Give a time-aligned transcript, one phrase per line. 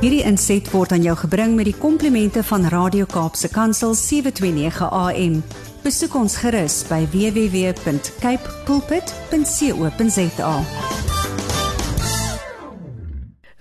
[0.00, 5.42] Hierdie inset word aan jou gebring met die komplimente van Radio Kaapse Kansel 729 AM.
[5.84, 10.54] Besoek ons gerus by www.cape pulpit.co.za.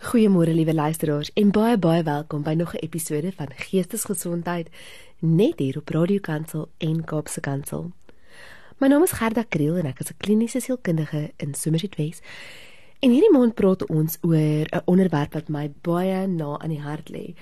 [0.09, 4.69] Goeiemôre liewe luisteraars en baie baie welkom by nog 'n episode van Geestesgesondheid
[5.19, 7.91] net hier op Radio Kansel en Kaapse Kansel.
[8.77, 12.23] My naam is Gerda Kriel en ek is 'n kliniese sielkundige in Somerset West.
[12.99, 17.09] En hierdie maand praat ons oor 'n onderwerp wat my baie na aan die hart
[17.09, 17.33] lê.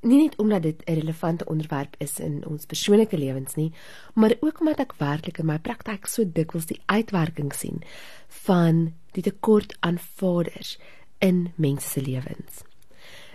[0.00, 3.72] Nie net omdat dit 'n relevante onderwerp is in ons persoonlike lewens nie,
[4.14, 7.82] maar ook omdat ek werklik in my praktyk so dikwels die uitwerking sien
[8.28, 10.78] van die tekort aan vaders
[11.18, 12.62] in mense se lewens.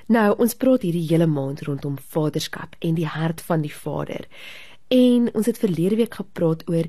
[0.07, 4.27] Nou, ons praat hierdie hele maand rondom vaderskap en die hart van die vader.
[4.87, 6.85] En ons het verlede week gepraat oor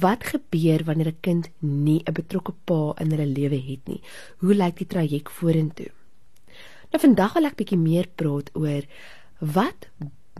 [0.00, 4.00] wat gebeur wanneer 'n kind nie 'n betrokke pa in hulle lewe het nie.
[4.38, 5.90] Hoe lyk die traject vorentoe?
[6.90, 8.82] Nou vandag wil ek bietjie meer praat oor
[9.38, 9.88] wat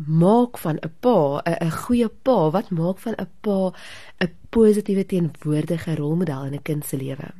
[0.06, 2.50] maak van 'n pa 'n 'n goeie pa?
[2.50, 3.72] Wat maak van 'n pa
[4.20, 7.34] 'n positiewe teenwoordige rolmodel in 'n kind se lewe?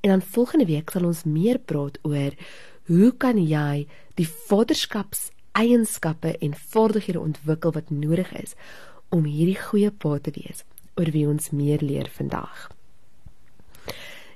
[0.00, 2.32] En dan volgende week sal ons meer praat oor
[2.86, 8.54] hoe kan jy die vaderskaps eienskappe en vaardighede ontwikkel wat nodig is
[9.08, 10.64] om hierdie goeie pa te wees
[10.98, 12.68] oor wie ons meer leer vandag.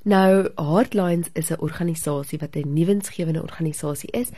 [0.02, 4.30] Nou Heartlines is 'n organisasie wat 'n nuwensgewende organisasie is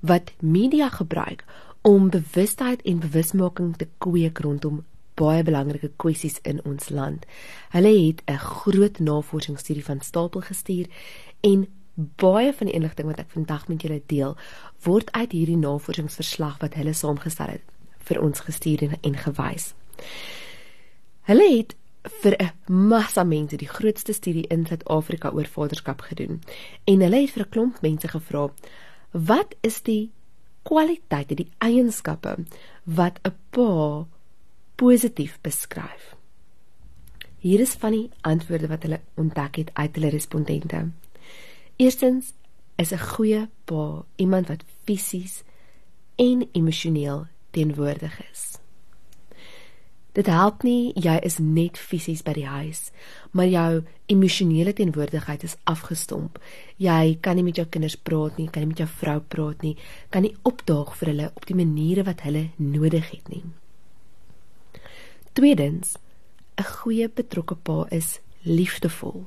[0.00, 1.44] wat media gebruik
[1.82, 7.26] om bewustheid en bewusmaking te kweek rondom baie belangrike kwessies in ons land.
[7.70, 10.86] Hulle het 'n groot navorsingsstudie van stapel gestuur
[11.40, 14.36] en baie van die inligting wat ek vandag met julle deel,
[14.82, 17.62] word uit hierdie navorsingsverslag wat hulle saamgestel het
[18.04, 19.72] vir ons gestuur en, en gewys.
[21.24, 21.74] Hulle het
[22.20, 22.52] vir 'n
[22.88, 26.42] massa mense die grootste studie in Suid-Afrika oor vaderskap gedoen
[26.84, 28.50] en hulle het vir 'n klomp mense gevra
[29.12, 30.10] wat is die
[30.62, 32.44] kwaliteite, die eienskappe
[32.84, 34.06] wat 'n pa
[34.74, 36.16] positief beskryf.
[37.38, 40.88] Hier is van die antwoorde wat hulle ontdek het uit hulle respondente.
[41.76, 42.32] Eerstens
[42.76, 45.42] is 'n goeie pa iemand wat fisies
[46.16, 48.58] en emosioneel teenwoordig is.
[50.12, 52.92] Dit help nie jy is net fisies by die huis,
[53.30, 56.38] maar jou emosionele teenwoordigheid is afgestomp.
[56.76, 59.76] Jy kan nie met jou kinders praat nie, kan nie met jou vrou praat nie,
[60.10, 63.42] kan nie opdaag vir hulle op die maniere wat hulle nodig het nie.
[65.32, 65.96] Tweedens,
[66.58, 69.24] 'n goeie betrokke pa is liefdevol.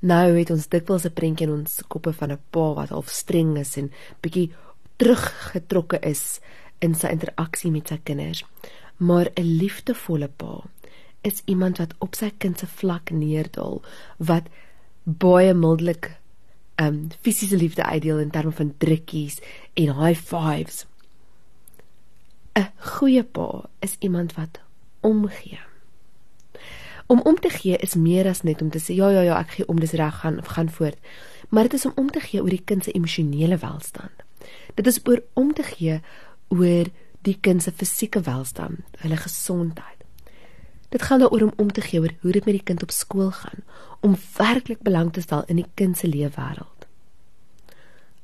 [0.00, 3.58] Nou het ons dikwels 'n prentjie in ons koppe van 'n pa wat half streng
[3.58, 4.52] is en bietjie
[4.96, 6.40] teruggetrokke is
[6.78, 8.44] in sy interaksie met sy kinders.
[8.96, 10.64] Maar 'n liefdevolle pa
[11.20, 13.82] is iemand wat op sy kind se vlak neerdal,
[14.16, 14.48] wat
[15.04, 16.20] baie mildelik
[16.76, 19.40] um fisiese liefde uitdeel in terme van drukkies
[19.74, 20.86] en high fives.
[22.56, 24.60] 'n Goeie pa is iemand wat
[25.00, 25.60] omgee.
[27.10, 29.56] Om om te gee is meer as net om te sê ja ja ja ek
[29.58, 30.98] gee om dis reg gaan gaan voort.
[31.50, 34.22] Maar dit is om om te gee oor die kind se emosionele welstand.
[34.78, 36.00] Dit is oor om te gee
[36.54, 36.90] oor
[37.26, 39.98] die kind se fisieke welstand, hulle gesondheid.
[40.90, 43.30] Dit gaan daaroor om om te gee oor hoe dit met die kind op skool
[43.30, 43.62] gaan,
[44.00, 46.86] om werklik belang te stel in die kind se leefwêreld.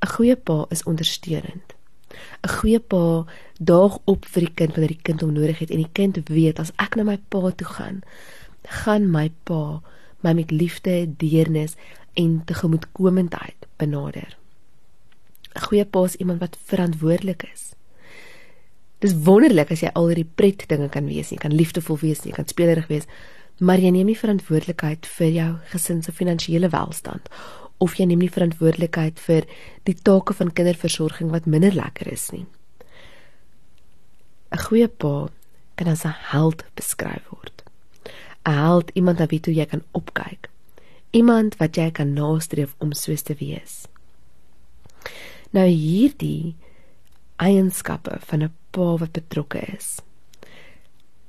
[0.02, 1.74] 'n Goeie pa is ondersteunend.
[2.42, 3.26] 'n Goeie pa
[3.58, 6.58] daag op vir die kind wanneer die kind hom nodig het en die kind weet
[6.58, 8.02] as ek na my pa toe gaan,
[8.66, 9.80] gaan my pa
[10.20, 11.76] my met liefde, deernis
[12.14, 14.36] en tegemoetkomendheid benader.
[15.54, 17.74] 'n Goeie pa is iemand wat verantwoordelik is.
[18.98, 22.32] Dis wonderlik as jy al hierdie pret dinge kan wees, jy kan liefdevol wees, jy
[22.32, 23.06] kan speelerig wees,
[23.60, 27.28] maar jy neem nie verantwoordelikheid vir jou gesin se finansiële welstand
[27.78, 29.44] of jy neem nie verantwoordelikheid vir
[29.84, 32.46] die take van kinderversorging wat minder lekker is nie.
[34.52, 35.28] 'n Goeie pa
[35.76, 37.35] kan as 'n held beskryf word.
[38.46, 40.48] 'n held, iemand na wie toe jy kan opkyk.
[41.10, 43.86] Iemand wat jy kan nastreef om soos te wees.
[45.50, 46.54] Nou hierdie
[47.36, 50.00] eienskappe van 'n pa wat betrokke is.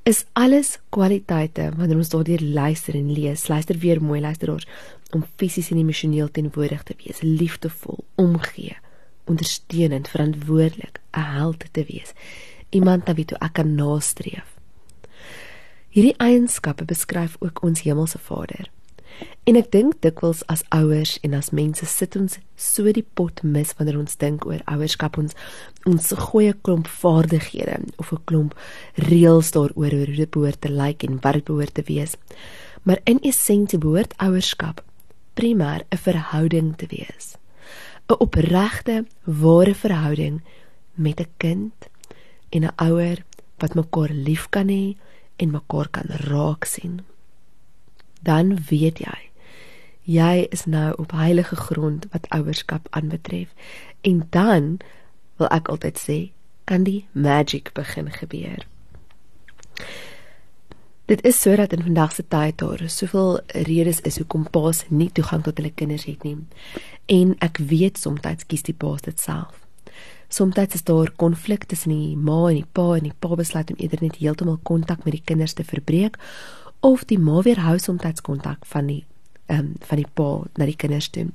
[0.03, 3.47] Is alles kwaliteite wanneer ons daardeur luister en lees.
[3.47, 4.67] Luister weer mooi luisteraars
[5.11, 8.77] om fisies en emosioneel teenwoordig te wees, liefdevol, omgee,
[9.25, 12.13] ondersteunend, verantwoordelik, 'n held te wees.
[12.69, 14.56] Iemand na wie toe ek kan nastreef.
[15.97, 18.67] Hierdie eienskappe beskryf ook ons hemelse Vader.
[19.49, 23.71] En ek dink dikwels as ouers en as mense sit ons so die pot mis
[23.79, 25.33] wanneer ons dink oor ouerskap ons
[25.89, 28.53] ons goeie klomp vaardighede of 'n klomp
[29.09, 32.13] reëls daaroor hoe dit behoort te lyk en wat dit behoort te wees.
[32.83, 34.85] Maar in essensie behoort ouerskap
[35.33, 37.37] primêr 'n verhouding te wees.
[38.07, 40.41] 'n Opregte, ware verhouding
[40.93, 41.73] met 'n kind
[42.53, 43.25] en 'n ouer
[43.57, 44.95] wat mekaar lief kan hê
[45.37, 46.99] en mekaar kan raak sien.
[48.21, 49.19] Dan weet jy,
[50.03, 53.53] jy is nou op heilige grond wat ouerskap aanbetref
[54.01, 54.79] en dan
[55.37, 56.19] wil ek altyd sê
[56.67, 58.65] kan die magic begin gebeur.
[61.07, 65.43] Dit is sodat in vandag se tyd daar soveel redes is hoekom paas nie toegang
[65.43, 66.35] tot hulle kinders het nie.
[67.05, 69.66] En ek weet soms kies die paas dit self.
[70.27, 73.79] Soms is daar konflik tussen die ma en die pa en die pa besluit om
[73.79, 76.17] eerder net heeltemal kontak met die kinders te verbreek
[76.79, 79.05] of die ma weer hou soms kontak van die
[79.47, 81.27] ehm um, van die pa na die kinders toe.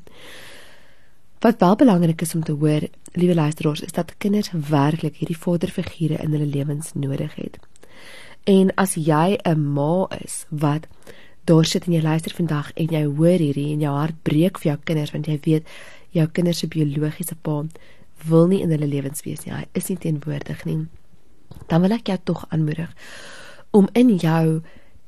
[1.40, 6.20] Wat wel belangrik is om te hoor, liewe luisteraars, is dat kinders werklik hierdie vaderfigure
[6.22, 7.58] in hulle lewens nodig het.
[8.44, 10.86] En as jy 'n ma is wat
[11.44, 14.72] daar sit en jy luister vandag en jy hoor hierdie en jou hart breek vir
[14.72, 15.66] jou kinders want jy weet
[16.10, 17.64] jou kinders se biologiese pa
[18.28, 19.54] wil nie in hulle lewens wees nie.
[19.54, 20.86] Hy is nie teenwoordig nie.
[21.68, 22.90] Dan wil ek jou tog aanmoedig
[23.72, 24.62] om in jou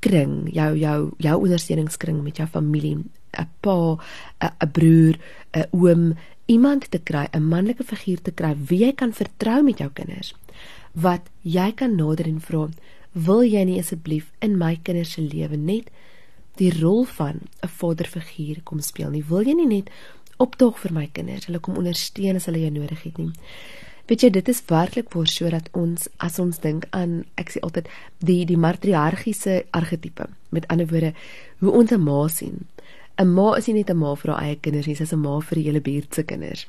[0.05, 2.96] kring, jou jou jou ondersteuningskring met jou familie,
[3.38, 3.96] 'n pa,
[4.40, 5.14] 'n broer,
[5.52, 6.14] 'n oom,
[6.46, 10.34] iemand te kry, 'n manlike figuur te kry wie jy kan vertrou met jou kinders.
[10.93, 12.69] Wat jy kan nader en vra,
[13.12, 15.90] wil jy nie asseblief in my kinders se lewe net
[16.56, 19.25] die rol van 'n vaderfiguur kom speel nie?
[19.25, 19.90] Wil jy nie net
[20.36, 23.32] optog vir my kinders, hulle kom ondersteun as hulle jou nodig het nie?
[24.04, 27.88] Weet jy, dit is werklik voor sodat ons as ons dink aan ek sê altyd
[28.20, 30.26] die die matriargiese argetipe.
[30.52, 31.14] Met ander woorde,
[31.60, 32.66] hoe ons 'n ma sien.
[33.16, 35.22] 'n Ma is nie net 'n ma vir haar eie kinders nie, sy is 'n
[35.22, 36.66] ma vir die hele buurt se kinders.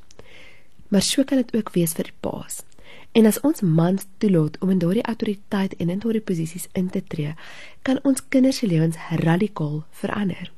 [0.89, 2.63] Maar so kan dit ook wees vir die paas.
[3.12, 7.03] En as ons mans toelaat om in daardie autoriteit en in daardie posisies in te
[7.03, 7.35] tree,
[7.81, 10.54] kan ons kinders se lewens radikaal verander.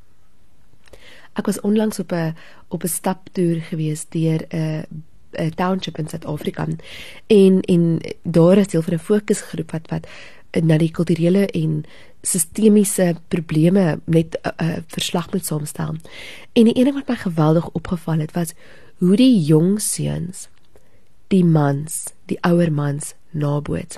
[1.37, 2.35] Ek was onlangs op 'n
[2.67, 4.85] op 'n staptoer gewees deur 'n
[5.37, 6.67] 'n township in Suid-Afrika
[7.27, 10.07] en en daar is deel van 'n fokusgroep wat wat
[10.63, 11.83] na die kulturele en
[12.21, 15.95] sistemiese probleme net 'n uh, uh, verslag moet saamstel.
[16.53, 18.53] En die ding wat my geweldig opgeval het was
[18.97, 20.47] hoe die jong seuns
[21.27, 23.97] die mans, die ouer mans naboots.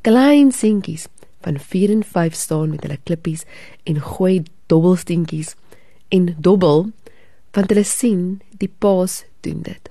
[0.00, 1.06] Klein seentjies
[1.40, 3.44] van 4 en 5 staan met hulle klippies
[3.84, 5.54] en gooi dobbelsteentjies
[6.08, 6.90] en dobbel
[7.56, 9.90] want hulle sien die paas doen dit.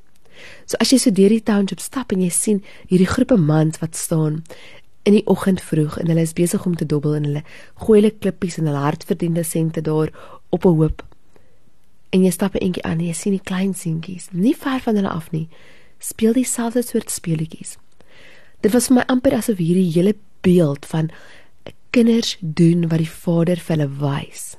[0.69, 3.97] So as jy so deur die township stap en jy sien hierdie groepe mans wat
[3.97, 4.43] staan
[5.05, 7.43] in die oggend vroeg en hulle is besig om te dobbel en hulle
[7.83, 10.11] gooi hulle klippies en hulle hardverdiende sente daar
[10.49, 11.03] op 'n hoop.
[12.11, 14.95] En jy stap 'n entjie aan en jy sien die klein seentjies, nie ver van
[14.95, 15.49] hulle af nie,
[15.99, 17.77] speel dieselfde soort speletjies.
[18.61, 21.09] Dit was vir my amper asof hierdie hele beeld van
[21.91, 24.57] kinders doen wat die Vader vir hulle wys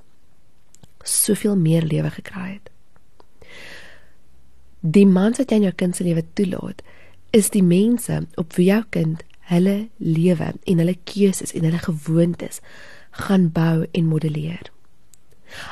[1.06, 2.70] soveel meer lewe gekry het.
[4.81, 6.82] Die mans wat jy in jou kind se lewe toelaat,
[7.35, 12.61] is die mense op wie jou kind hulle lewe en hulle keuses en hulle gewoontes
[13.26, 14.70] gaan bou en modelleer.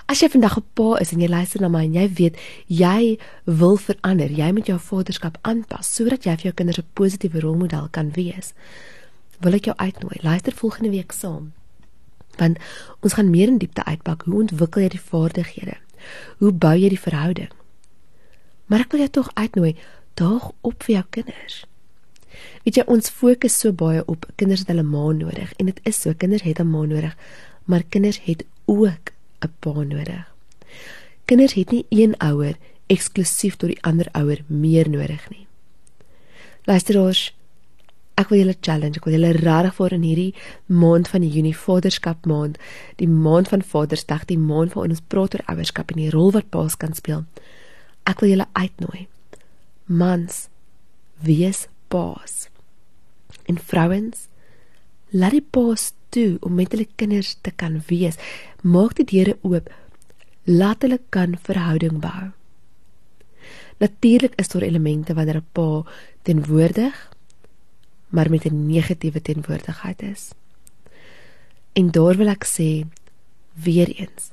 [0.06, 2.36] As jy vandag 'n pa is en jy luister na my en jy weet
[2.66, 7.40] jy wil verander, jy moet jou vaderskap aanpas sodat jy vir jou kinders 'n positiewe
[7.40, 8.54] rolmodel kan wees.
[9.40, 11.52] Wil ek jou uitnooi, luister volgende week saam.
[12.36, 12.58] Want
[13.00, 15.76] ons gaan meer in diepte uitpak hoe ontwikkel jy die vaardighede?
[16.38, 17.52] Hoe bou jy die verhouding?
[18.66, 19.74] Maar ek wil jou tog uitnooi,
[20.14, 21.64] daag op vir jou kinders.
[22.64, 26.00] Weet jy, ons fokus so baie op kinders het hulle ma nodig en dit is
[26.00, 27.16] so, kinders het 'n ma nodig,
[27.64, 29.12] maar kinders het ook
[29.44, 30.24] 'n pa nodig.
[31.24, 35.46] Kinders het nie een ouer eksklusief tot die ander ouer meer nodig nie.
[36.64, 37.34] Luisteraars,
[38.20, 40.34] ek wil julle challenge, ek wil julle regtig vir in hierdie
[40.82, 42.58] maand van die Junie Vaderskap maand,
[43.02, 46.50] die maand van Vadersdag, die maand waarin ons praat oor ouerskap en die rol wat
[46.54, 47.24] paas kan speel.
[48.06, 49.06] Ek wil julle uitnooi.
[49.86, 50.46] Mans,
[51.24, 52.48] wees paas.
[53.50, 54.28] En vrouens,
[55.10, 58.18] laat die paas toe om met hulle kinders te kan wees.
[58.62, 59.68] Maak die deure oop.
[60.46, 62.30] Laat hulle kan verhouding bou.
[63.82, 65.84] Natuurlik is daar elemente wanneer 'n pa
[66.22, 66.94] teenwoordig,
[68.14, 70.30] maar met 'n negatiewe teenwoordigheid is.
[71.72, 72.86] En daar wil ek sê
[73.52, 74.30] weer eens.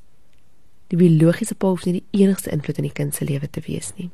[0.87, 3.91] Die biologiese pa hoef nie die enigste invloed in die kind se lewe te wees
[3.95, 4.09] nie.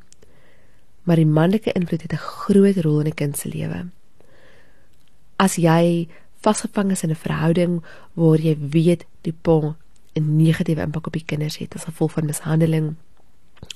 [1.02, 3.86] Maar die manlike invloed het 'n groot rol in 'n kind se lewe.
[5.36, 6.08] As jy
[6.40, 9.76] vasgevang is in 'n verhouding waar jy weet die pa
[10.14, 12.94] 'n negatiewe impak op die kinders het as gevolg van mishandeling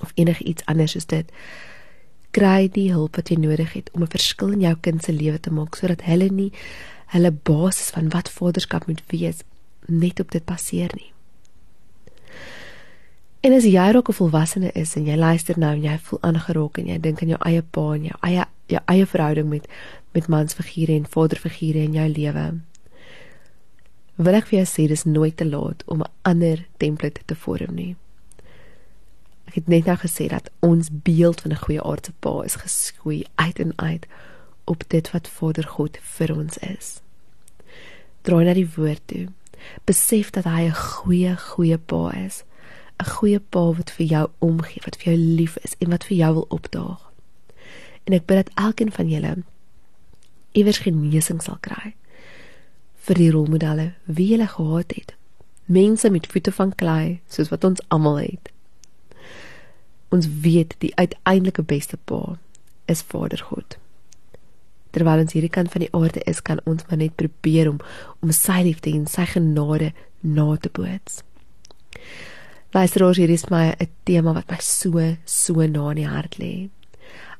[0.01, 1.33] of enigiets anders soos dit
[2.33, 5.41] kry die hulp wat jy nodig het om 'n verskil in jou kind se lewe
[5.41, 6.53] te maak sodat hulle nie
[7.13, 9.43] hulle basis van wat vaderskap moet wees
[9.87, 11.13] net op dit passeer nie.
[13.43, 16.79] En as jy raak 'n volwassene is en jy luister nou en jy voel aangeraak
[16.79, 19.67] en jy dink aan jou eie pa en jou eie jou eie verhouding met
[20.15, 22.61] met mansfigure en vaderfigure in jou lewe.
[24.17, 27.75] Wil ek vir jou sê dis nooit te laat om 'n ander template te vorm
[27.75, 27.97] nie.
[29.53, 33.25] Ek het net nou gesê dat ons beeld van 'n goeie aardse pa is geskoei
[33.35, 34.07] uit en uit
[34.65, 37.01] op dit wat Vader God vir ons is.
[38.23, 39.29] Draai na die woord toe.
[39.85, 42.45] Besef dat hy 'n goeie goeie pa is.
[42.99, 46.17] 'n Goeie pa wat vir jou omgee, wat vir jou lief is en wat vir
[46.17, 47.13] jou wil opdaag.
[48.05, 49.37] En ek bid dat elkeen van julle
[50.53, 51.95] iewers genesing sal kry
[52.95, 55.15] vir die rolmodelle wie julle gehad het.
[55.65, 58.53] Mense met voete van klei, soos wat ons almal het.
[60.13, 62.37] Ons weet die uiteindelike beste pa
[62.87, 63.79] is Vader God
[64.93, 67.81] terwyl ons hierdie kant van die aarde is, kan ons maar net probeer om
[68.21, 71.23] om sy liefde en sy genade na te boots.
[72.73, 76.71] Luister, hier is my 'n tema wat my so so na in die hart lê.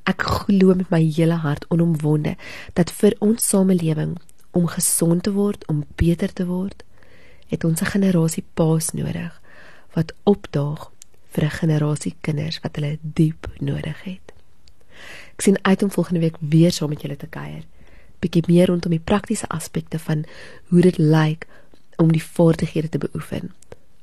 [0.05, 2.37] Ek glo met my hele hart onomwonde
[2.75, 4.19] dat vir ons samelewing
[4.53, 6.83] om gesond te word, om beter te word,
[7.49, 9.41] het ons 'n generasie paas nodig
[9.95, 10.92] wat opdaag
[11.33, 14.33] vir 'n generasie kinders wat hulle diep nodig het.
[15.35, 17.65] Ek sien uit om volgende week weer saam met julle te kuier.
[18.19, 20.25] Bietjie meer rondom die praktiese aspekte van
[20.69, 21.47] hoe dit lyk
[21.97, 23.51] om die vaardighede te beoefen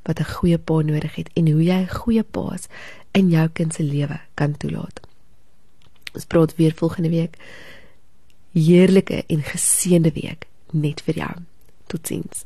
[0.03, 2.67] wat 'n goeie pa nodig het en hoe jy 'n goeie paas
[3.12, 5.00] in jou kind se lewe kan toelaat.
[6.13, 7.38] Ons praat weer volgende week.
[8.51, 11.33] Heerlike en geseënde week net vir jou.
[11.88, 12.45] Totsiens.